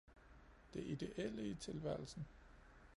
Det 0.73 0.81
ideele 0.83 1.47
i 1.47 1.53
tilværelsen 1.55 2.25